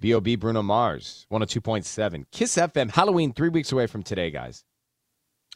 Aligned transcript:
B.O.B. 0.00 0.36
Bruno 0.36 0.62
Mars, 0.62 1.26
102.7. 1.32 2.24
Kiss 2.30 2.56
FM, 2.56 2.90
Halloween, 2.90 3.32
three 3.32 3.48
weeks 3.48 3.72
away 3.72 3.86
from 3.86 4.02
today, 4.02 4.30
guys. 4.30 4.64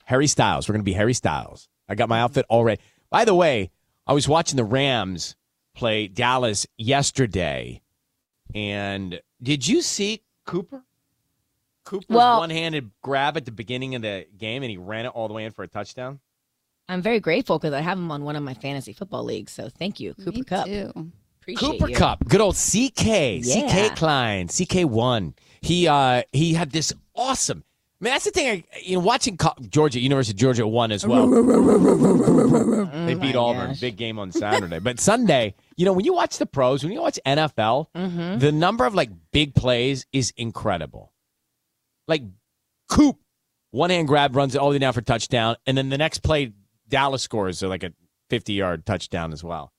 Harry 0.07 0.27
Styles. 0.27 0.69
We're 0.69 0.73
going 0.73 0.81
to 0.83 0.85
be 0.85 0.95
Harry 0.95 1.15
Styles. 1.15 1.69
I 1.89 1.95
got 1.95 2.09
my 2.09 2.21
outfit 2.21 2.47
already. 2.51 2.81
By 3.11 3.25
the 3.25 3.35
way, 3.35 3.71
I 4.07 4.13
was 4.15 4.29
watching 4.29 4.57
the 4.57 4.65
Rams 4.65 5.37
play 5.75 6.09
Dallas 6.09 6.67
yesterday. 6.77 7.83
And 8.55 9.21
did 9.43 9.67
you 9.67 9.81
see 9.81 10.23
Cooper? 10.45 10.83
Cooper's 11.85 12.09
Well- 12.09 12.41
one 12.41 12.51
handed 12.51 12.91
grab 13.03 13.37
at 13.37 13.45
the 13.45 13.53
beginning 13.53 13.95
of 13.95 14.03
the 14.03 14.27
game, 14.37 14.63
and 14.63 14.71
he 14.71 14.77
ran 14.77 15.07
it 15.07 15.11
all 15.11 15.29
the 15.29 15.35
way 15.35 15.45
in 15.45 15.53
for 15.53 15.63
a 15.63 15.69
touchdown. 15.69 16.21
I'm 16.89 17.01
very 17.01 17.21
grateful 17.21 17.59
because 17.59 17.73
I 17.75 17.81
have 17.81 17.97
him 17.97 18.11
on 18.11 18.25
one 18.25 18.35
of 18.37 18.43
my 18.43 18.55
fantasy 18.55 18.93
football 18.93 19.23
leagues. 19.25 19.53
So 19.53 19.69
thank 19.69 20.01
you, 20.01 20.15
Cooper 20.15 20.33
Me 20.33 20.43
Kupp. 20.43 20.67
too. 20.67 21.13
Appreciate 21.43 21.59
Cooper 21.81 21.89
you. 21.91 21.97
Kupp, 21.97 22.27
good 22.29 22.41
old 22.41 22.57
CK, 22.57 23.41
Yeah. 23.43 23.89
CK 23.91 23.97
Klein, 23.97 24.49
CK 24.49 24.85
one. 24.89 25.35
He 25.61 25.87
uh 25.89 26.23
he 26.33 26.55
had 26.55 26.71
this 26.71 26.93
awesome. 27.15 27.63
I 28.01 28.05
mean, 28.05 28.15
that's 28.15 28.25
the 28.25 28.31
thing. 28.33 28.49
I, 28.49 28.79
you 28.83 28.95
know, 28.97 29.05
watching 29.05 29.37
Co- 29.37 29.55
Georgia, 29.69 30.01
University 30.01 30.35
of 30.35 30.41
Georgia 30.41 30.67
won 30.67 30.91
as 30.91 31.07
well. 31.07 31.29
they 31.29 33.15
beat 33.15 33.35
my 33.35 33.41
Auburn, 33.41 33.69
gosh. 33.69 33.81
big 33.81 33.97
game 33.97 34.19
on 34.19 34.33
Saturday. 34.33 34.79
but 34.81 34.99
Sunday, 34.99 35.55
you 35.77 35.85
know, 35.85 35.93
when 35.93 36.05
you 36.05 36.13
watch 36.13 36.39
the 36.39 36.47
pros, 36.47 36.83
when 36.83 36.93
you 36.93 37.01
watch 37.01 37.19
NFL, 37.25 37.87
Mhm. 37.95 38.41
the 38.41 38.51
number 38.53 38.85
of 38.87 38.95
like 38.95 39.11
big 39.33 39.55
plays 39.55 40.07
is 40.13 40.33
incredible. 40.37 41.13
Like 42.09 42.23
Coop, 42.89 43.19
one 43.71 43.91
hand 43.91 44.09
grab 44.09 44.35
runs 44.37 44.55
it 44.55 44.59
all 44.59 44.71
the 44.71 44.75
way 44.75 44.79
down 44.81 44.93
for 44.93 45.01
touchdown, 45.03 45.57
and 45.67 45.79
then 45.79 45.89
the 45.89 45.99
next 45.99 46.23
play, 46.25 46.53
Dallas 46.89 47.23
scores 47.23 47.63
uh, 47.63 47.69
like 47.69 47.83
a 47.85 47.93
fifty 48.29 48.55
yard 48.55 48.85
touchdown 48.85 49.33
as 49.33 49.43
well. 49.45 49.73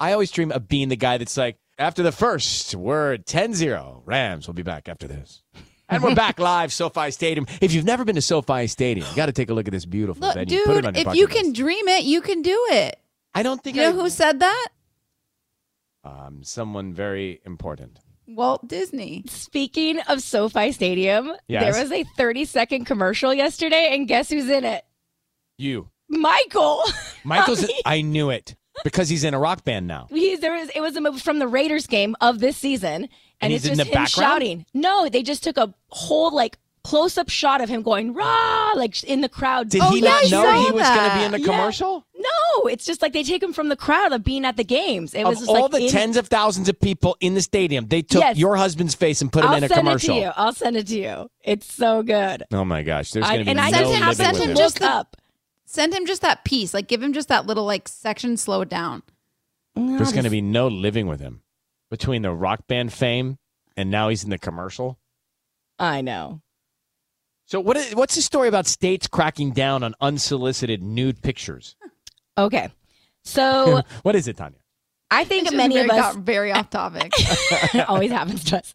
I 0.00 0.12
always 0.12 0.30
dream 0.30 0.50
of 0.52 0.68
being 0.68 0.88
the 0.88 0.96
guy 0.96 1.18
that's 1.18 1.36
like, 1.36 1.56
after 1.78 2.02
the 2.02 2.12
first, 2.12 2.74
we're 2.74 3.16
10-0. 3.18 4.02
Rams 4.04 4.46
will 4.46 4.54
be 4.54 4.62
back 4.62 4.88
after 4.88 5.06
this. 5.06 5.42
And 5.88 6.02
we're 6.02 6.14
back 6.14 6.38
live, 6.40 6.72
SoFi 6.72 7.10
Stadium. 7.10 7.46
If 7.60 7.72
you've 7.72 7.84
never 7.84 8.04
been 8.04 8.14
to 8.16 8.22
SoFi 8.22 8.66
Stadium, 8.66 9.06
you 9.08 9.16
got 9.16 9.26
to 9.26 9.32
take 9.32 9.50
a 9.50 9.54
look 9.54 9.66
at 9.68 9.72
this 9.72 9.84
beautiful 9.84 10.26
Look, 10.26 10.34
venue. 10.34 10.58
Put 10.64 10.70
it 10.70 10.74
dude, 10.76 10.86
on 10.86 10.96
if 10.96 11.04
bucket 11.04 11.18
you 11.18 11.26
list. 11.26 11.36
can 11.38 11.52
dream 11.52 11.88
it, 11.88 12.04
you 12.04 12.20
can 12.20 12.42
do 12.42 12.66
it. 12.70 12.98
I 13.34 13.42
don't 13.42 13.62
think 13.62 13.76
You 13.76 13.82
know 13.82 13.88
I, 13.90 13.92
who 14.02 14.08
said 14.08 14.40
that? 14.40 14.68
um, 16.04 16.42
someone 16.42 16.92
very 16.92 17.40
important. 17.46 17.98
Walt 18.26 18.66
Disney. 18.68 19.24
Speaking 19.28 20.00
of 20.08 20.22
SoFi 20.22 20.72
Stadium, 20.72 21.32
Yes. 21.48 21.62
there 21.74 21.82
was 21.82 21.92
a 21.92 22.04
30 22.16 22.44
second 22.46 22.84
commercial 22.86 23.34
yesterday, 23.34 23.90
and 23.92 24.08
guess 24.08 24.30
who's 24.30 24.48
in 24.48 24.64
it? 24.64 24.84
You. 25.58 25.90
Michael. 26.08 26.82
Michael's, 27.24 27.66
I 27.86 28.00
knew 28.02 28.30
it 28.30 28.54
because 28.82 29.08
he's 29.08 29.24
in 29.24 29.34
a 29.34 29.38
rock 29.38 29.64
band 29.64 29.86
now. 29.86 30.08
He's, 30.10 30.40
there 30.40 30.52
was, 30.54 30.68
it 30.74 30.80
was 30.80 30.96
a 30.96 31.00
movie 31.00 31.20
from 31.20 31.38
the 31.38 31.46
Raiders 31.48 31.86
game 31.86 32.16
of 32.20 32.40
this 32.40 32.56
season, 32.56 33.04
and, 33.04 33.08
And 33.40 33.52
it's 33.52 33.64
in 33.64 33.76
just 33.76 33.78
the 33.78 33.84
him 33.86 33.92
background? 34.04 34.08
shouting. 34.32 34.66
No, 34.74 35.08
they 35.08 35.22
just 35.22 35.44
took 35.44 35.56
a 35.56 35.72
whole 35.88 36.34
like 36.34 36.58
close 36.82 37.16
up 37.16 37.30
shot 37.30 37.62
of 37.62 37.68
him 37.70 37.80
going 37.82 38.12
rah, 38.12 38.72
like 38.74 39.02
in 39.04 39.22
the 39.22 39.28
crowd. 39.28 39.70
Did 39.70 39.80
Oh, 39.82 39.90
he 39.90 40.00
yeah, 40.00 40.10
not 40.10 40.22
know 40.24 40.42
saw 40.44 40.64
he 40.66 40.70
was 40.72 40.86
going 40.88 41.10
to 41.10 41.16
be 41.16 41.24
in 41.24 41.32
the 41.32 41.40
Yeah. 41.40 41.46
commercial? 41.46 42.04
No, 42.14 42.66
it's 42.68 42.84
just 42.84 43.00
like 43.00 43.12
they 43.14 43.22
take 43.22 43.42
him 43.42 43.54
from 43.54 43.68
the 43.70 43.76
crowd 43.76 44.12
of 44.12 44.22
being 44.22 44.44
at 44.44 44.56
the 44.58 44.64
games. 44.64 45.14
It 45.14 45.24
was 45.24 45.38
Of 45.40 45.46
just 45.46 45.50
all 45.50 45.62
like 45.62 45.72
the 45.72 45.84
in- 45.86 45.90
tens 45.90 46.16
of 46.18 46.28
thousands 46.28 46.68
of 46.68 46.78
people 46.78 47.16
in 47.20 47.32
the 47.34 47.40
stadium, 47.42 47.86
they 47.88 48.02
took 48.02 48.20
Yes. 48.20 48.36
your 48.36 48.56
husband's 48.56 48.94
face 48.94 49.22
and 49.22 49.32
put 49.32 49.44
him 49.44 49.50
I'll 49.50 49.56
in 49.56 49.64
a 49.64 49.68
send 49.68 49.78
commercial. 49.80 50.14
it 50.16 50.20
to 50.20 50.24
you. 50.26 50.32
I'll 50.36 50.52
send 50.52 50.76
it 50.76 50.86
to 50.88 50.98
you. 50.98 51.30
It's 51.42 51.72
so 51.72 52.02
good. 52.02 52.44
Oh 52.52 52.64
my 52.66 52.82
gosh, 52.82 53.12
there's 53.12 53.26
going 53.26 53.38
to 53.38 53.44
be 53.46 53.50
and 53.50 53.56
no 53.56 53.62
I 53.62 53.70
Send 53.70 53.80
just 53.84 53.94
him- 53.94 54.00
living 54.00 54.14
send 54.14 54.26
happened 54.26 54.32
with 54.32 54.38
to 54.38 54.44
him 54.44 54.50
him. 54.50 54.56
just 54.56 54.80
look 54.80 54.90
the- 54.90 54.94
up. 54.94 55.16
Send 55.74 55.92
him 55.92 56.06
just 56.06 56.22
that 56.22 56.44
piece. 56.44 56.72
Like 56.72 56.86
give 56.86 57.02
him 57.02 57.12
just 57.12 57.26
that 57.26 57.46
little 57.46 57.64
like 57.64 57.88
section. 57.88 58.36
Slow 58.36 58.60
it 58.60 58.68
down. 58.68 59.02
There's 59.74 60.12
going 60.12 60.22
to 60.22 60.30
be 60.30 60.40
no 60.40 60.68
living 60.68 61.08
with 61.08 61.18
him 61.18 61.42
between 61.90 62.22
the 62.22 62.30
rock 62.30 62.68
band 62.68 62.92
fame 62.92 63.38
and 63.76 63.90
now 63.90 64.08
he's 64.08 64.22
in 64.22 64.30
the 64.30 64.38
commercial. 64.38 65.00
I 65.80 66.00
know. 66.00 66.42
So 67.46 67.58
what 67.58 67.76
is, 67.76 67.92
what's 67.96 68.14
the 68.14 68.22
story 68.22 68.46
about 68.46 68.68
states 68.68 69.08
cracking 69.08 69.50
down 69.50 69.82
on 69.82 69.96
unsolicited 70.00 70.80
nude 70.82 71.20
pictures? 71.22 71.76
Okay. 72.36 72.68
So 73.22 73.82
what 74.02 74.16
is 74.16 74.26
it, 74.26 74.36
Tanya? 74.36 74.58
I 75.08 75.22
think 75.22 75.52
many 75.52 75.76
very, 75.76 75.88
of 75.88 75.94
us 75.94 76.14
got 76.14 76.24
very 76.24 76.50
off 76.50 76.68
topic. 76.68 77.12
it 77.16 77.88
always 77.88 78.10
happens 78.10 78.42
to 78.46 78.58
us. 78.58 78.74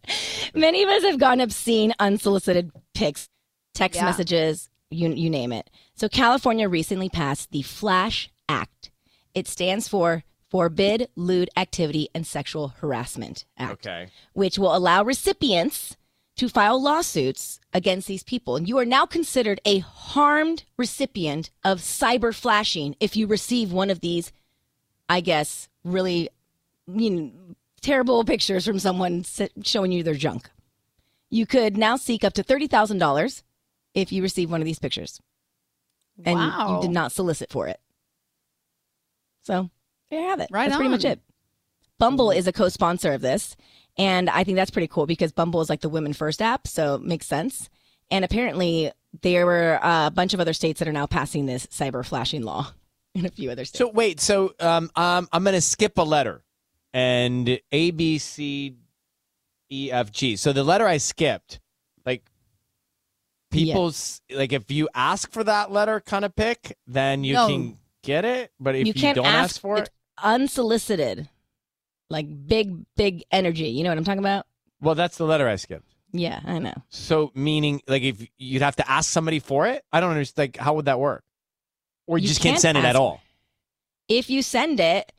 Many 0.54 0.82
of 0.82 0.88
us 0.88 1.02
have 1.02 1.18
gotten 1.18 1.42
obscene, 1.42 1.92
unsolicited 1.98 2.72
pics, 2.94 3.28
text 3.74 3.96
Yeah. 3.96 4.06
messages, 4.06 4.70
you 4.90 5.08
you 5.12 5.30
name 5.30 5.52
it. 5.52 5.70
So 5.94 6.08
California 6.08 6.68
recently 6.68 7.08
passed 7.08 7.50
the 7.52 7.62
Flash 7.62 8.30
Act. 8.48 8.90
It 9.34 9.46
stands 9.46 9.88
for 9.88 10.24
Forbid 10.48 11.08
Lewd 11.14 11.48
Activity 11.56 12.08
and 12.14 12.26
Sexual 12.26 12.74
Harassment 12.80 13.44
Act, 13.56 13.86
Okay. 13.86 14.08
which 14.32 14.58
will 14.58 14.74
allow 14.74 15.04
recipients 15.04 15.96
to 16.36 16.48
file 16.48 16.80
lawsuits 16.82 17.60
against 17.72 18.08
these 18.08 18.22
people. 18.24 18.56
And 18.56 18.68
you 18.68 18.78
are 18.78 18.84
now 18.84 19.06
considered 19.06 19.60
a 19.64 19.78
harmed 19.80 20.64
recipient 20.76 21.50
of 21.62 21.78
cyber 21.80 22.34
flashing 22.34 22.96
if 22.98 23.16
you 23.16 23.26
receive 23.26 23.72
one 23.72 23.90
of 23.90 24.00
these, 24.00 24.32
I 25.08 25.20
guess, 25.20 25.68
really 25.84 26.28
you 26.92 27.10
know, 27.10 27.30
terrible 27.82 28.24
pictures 28.24 28.64
from 28.64 28.78
someone 28.80 29.24
showing 29.62 29.92
you 29.92 30.02
their 30.02 30.14
junk. 30.14 30.50
You 31.30 31.46
could 31.46 31.76
now 31.76 31.94
seek 31.96 32.24
up 32.24 32.32
to 32.34 32.42
$30,000 32.42 33.42
if 33.94 34.12
you 34.12 34.22
receive 34.22 34.50
one 34.50 34.60
of 34.60 34.64
these 34.64 34.78
pictures 34.78 35.20
and 36.24 36.38
wow. 36.38 36.76
you 36.76 36.82
did 36.82 36.92
not 36.92 37.12
solicit 37.12 37.50
for 37.50 37.68
it. 37.68 37.80
So 39.42 39.70
there 40.10 40.20
you 40.20 40.28
have 40.28 40.40
it. 40.40 40.48
Right 40.50 40.68
That's 40.68 40.76
pretty 40.76 40.90
much 40.90 41.04
it. 41.04 41.20
Bumble 41.98 42.30
is 42.30 42.46
a 42.46 42.52
co-sponsor 42.52 43.12
of 43.12 43.20
this, 43.20 43.56
and 43.98 44.30
I 44.30 44.44
think 44.44 44.56
that's 44.56 44.70
pretty 44.70 44.88
cool 44.88 45.06
because 45.06 45.32
Bumble 45.32 45.60
is 45.60 45.68
like 45.68 45.80
the 45.80 45.88
women 45.88 46.14
first 46.14 46.40
app, 46.40 46.66
so 46.66 46.94
it 46.94 47.02
makes 47.02 47.26
sense. 47.26 47.68
And 48.10 48.24
apparently, 48.24 48.90
there 49.22 49.44
were 49.44 49.78
a 49.82 50.10
bunch 50.10 50.32
of 50.32 50.40
other 50.40 50.54
states 50.54 50.78
that 50.78 50.88
are 50.88 50.92
now 50.92 51.06
passing 51.06 51.46
this 51.46 51.66
cyber 51.66 52.04
flashing 52.04 52.42
law 52.42 52.72
in 53.14 53.26
a 53.26 53.30
few 53.30 53.50
other 53.50 53.64
states. 53.64 53.78
So 53.78 53.90
wait, 53.90 54.20
so 54.20 54.54
um, 54.60 54.90
um 54.96 55.28
I'm 55.32 55.44
going 55.44 55.54
to 55.54 55.60
skip 55.60 55.98
a 55.98 56.02
letter 56.02 56.42
and 56.92 57.60
A 57.70 57.90
B 57.90 58.18
C 58.18 58.76
E 59.70 59.90
F 59.92 60.10
G. 60.10 60.36
So 60.36 60.52
the 60.52 60.64
letter 60.64 60.86
I 60.86 60.96
skipped, 60.96 61.54
like 61.54 61.60
people's 63.50 64.20
like 64.30 64.52
if 64.52 64.70
you 64.70 64.88
ask 64.94 65.30
for 65.32 65.44
that 65.44 65.70
letter 65.72 66.00
kind 66.00 66.24
of 66.24 66.34
pick, 66.36 66.76
then 66.86 67.24
you 67.24 67.34
No. 67.34 67.46
can 67.48 67.78
get 68.02 68.24
it, 68.24 68.52
but 68.60 68.74
if 68.74 68.86
you, 68.86 68.92
you 68.96 69.14
don't 69.14 69.26
ask, 69.26 69.54
ask 69.56 69.60
for 69.60 69.78
it, 69.78 69.90
unsolicited. 70.22 71.28
like 72.08 72.26
big, 72.46 72.84
big 72.96 73.24
energy. 73.30 73.68
You 73.68 73.84
know 73.84 73.90
what 73.90 73.98
I'm 73.98 74.04
talking 74.04 74.18
about? 74.20 74.46
Well, 74.80 74.94
that's 74.94 75.16
the 75.18 75.24
letter 75.24 75.46
I 75.48 75.56
skipped. 75.56 75.86
Yeah, 76.12 76.40
I 76.44 76.58
know. 76.58 76.74
So 76.88 77.30
meaning 77.34 77.82
like 77.86 78.02
if 78.02 78.26
you'd 78.38 78.62
have 78.62 78.76
to 78.76 78.90
ask 78.90 79.10
somebody 79.10 79.38
for 79.38 79.66
it? 79.66 79.84
I 79.92 80.00
don't 80.00 80.10
understand. 80.10 80.48
Like 80.54 80.56
how 80.56 80.74
would 80.74 80.86
that 80.86 80.98
work? 80.98 81.22
Or 82.06 82.18
you, 82.18 82.22
You 82.22 82.28
just 82.28 82.40
can't, 82.40 82.54
can't 82.54 82.60
send 82.62 82.78
it 82.78 82.84
at 82.84 82.96
all. 82.96 83.20
If 84.08 84.28
you 84.28 84.42
send 84.42 84.80
it, 84.80 85.12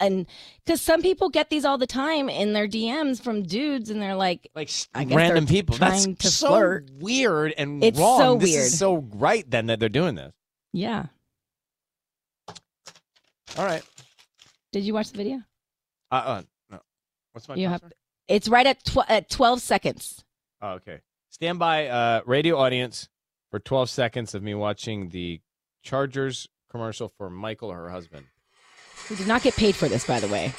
and 0.00 0.26
because 0.64 0.80
some 0.82 1.02
people 1.02 1.28
get 1.28 1.50
these 1.50 1.64
all 1.64 1.78
the 1.78 1.86
time 1.86 2.28
in 2.28 2.52
their 2.52 2.66
DMs 2.68 3.20
from 3.22 3.42
dudes, 3.42 3.90
and 3.90 4.00
they're 4.02 4.14
like, 4.16 4.50
Like 4.54 4.68
s- 4.68 4.88
I 4.94 5.04
guess 5.04 5.16
random 5.16 5.46
people. 5.46 5.76
That's 5.76 6.04
to 6.06 6.28
so 6.28 6.48
flirt. 6.48 6.90
weird 7.00 7.54
and 7.56 7.82
It's 7.82 7.98
wrong. 7.98 8.18
so 8.18 8.36
this 8.36 8.50
weird. 8.50 8.64
is 8.66 8.78
so 8.78 8.96
right 9.14 9.48
then 9.50 9.66
that 9.66 9.78
they're 9.80 9.88
doing 9.88 10.14
this. 10.16 10.32
yeah. 10.72 11.06
All 13.56 13.64
right. 13.64 13.82
Did 14.72 14.82
you 14.84 14.94
watch 14.94 15.10
the 15.12 15.16
video? 15.18 15.42
Uh, 16.10 16.14
uh 16.14 16.42
no. 16.70 16.80
What's 17.32 17.48
my 17.48 17.54
You 17.54 17.68
have? 17.68 17.82
It's 18.26 18.48
right 18.48 18.66
at 18.66 18.84
tw- 18.84 19.08
at 19.08 19.30
12 19.30 19.60
seconds. 19.60 20.24
Oh, 20.60 20.70
okay. 20.72 21.00
Stand 21.30 21.58
by, 21.58 21.88
uh, 21.88 22.22
radio 22.26 22.56
audience, 22.58 23.08
for 23.50 23.58
12 23.60 23.90
seconds 23.90 24.34
of 24.34 24.42
me 24.42 24.54
watching 24.54 25.10
the 25.10 25.40
Chargers 25.82 26.48
commercial 26.70 27.08
for 27.08 27.28
Michael, 27.30 27.70
her 27.70 27.90
husband. 27.90 28.26
We 29.10 29.16
did 29.16 29.26
not 29.26 29.42
get 29.42 29.54
paid 29.56 29.74
for 29.76 29.88
this, 29.88 30.06
by 30.06 30.20
the 30.20 30.28
way. 30.28 30.52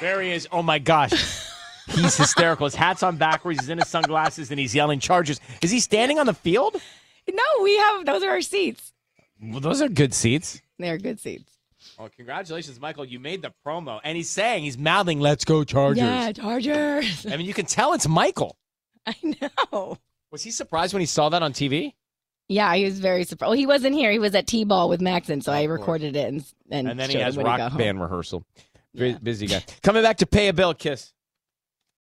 There 0.00 0.20
he 0.20 0.32
is. 0.32 0.48
Oh 0.50 0.64
my 0.64 0.80
gosh. 0.80 1.12
He's 1.86 2.16
hysterical. 2.16 2.66
His 2.66 2.74
hat's 2.74 3.04
on 3.04 3.18
backwards. 3.18 3.60
He's 3.60 3.68
in 3.68 3.78
his 3.78 3.86
sunglasses 3.86 4.50
and 4.50 4.58
he's 4.58 4.74
yelling 4.74 4.98
Chargers. 4.98 5.38
Is 5.60 5.70
he 5.70 5.78
standing 5.78 6.18
on 6.18 6.26
the 6.26 6.34
field? 6.34 6.74
No, 7.32 7.42
we 7.62 7.76
have 7.76 8.04
those 8.04 8.24
are 8.24 8.30
our 8.30 8.40
seats. 8.40 8.92
Well, 9.40 9.60
those 9.60 9.80
are 9.80 9.88
good 9.88 10.12
seats. 10.12 10.60
They're 10.78 10.98
good 10.98 11.20
seats. 11.20 11.52
Oh, 11.98 12.08
congratulations, 12.14 12.80
Michael. 12.80 13.04
You 13.04 13.18
made 13.18 13.42
the 13.42 13.52
promo. 13.66 14.00
And 14.04 14.16
he's 14.16 14.30
saying, 14.30 14.64
he's 14.64 14.78
mouthing, 14.78 15.20
let's 15.20 15.44
go 15.44 15.64
Chargers. 15.64 15.98
Yeah, 15.98 16.32
Chargers. 16.32 17.26
I 17.26 17.36
mean, 17.36 17.46
you 17.46 17.54
can 17.54 17.66
tell 17.66 17.92
it's 17.92 18.08
Michael. 18.08 18.56
I 19.06 19.14
know. 19.72 19.98
Was 20.30 20.42
he 20.42 20.50
surprised 20.50 20.94
when 20.94 21.00
he 21.00 21.06
saw 21.06 21.28
that 21.28 21.42
on 21.42 21.52
TV? 21.52 21.94
Yeah, 22.48 22.74
he 22.74 22.84
was 22.84 22.98
very 23.00 23.24
surprised. 23.24 23.48
Well, 23.48 23.58
he 23.58 23.66
wasn't 23.66 23.94
here. 23.94 24.10
He 24.10 24.18
was 24.18 24.34
at 24.34 24.46
T-ball 24.46 24.88
with 24.88 25.00
Maxon, 25.00 25.40
so 25.40 25.52
I 25.52 25.64
recorded 25.64 26.16
it 26.16 26.28
and 26.28 26.44
and, 26.70 26.88
And 26.88 27.00
then 27.00 27.10
he 27.10 27.16
has 27.16 27.36
rock 27.36 27.58
got 27.58 27.72
home. 27.72 27.78
band 27.78 28.00
rehearsal. 28.00 28.44
Yeah. 28.94 29.18
Busy 29.22 29.46
guy. 29.46 29.64
Coming 29.82 30.02
back 30.02 30.18
to 30.18 30.26
pay 30.26 30.48
a 30.48 30.52
bill, 30.52 30.74
kiss. 30.74 31.12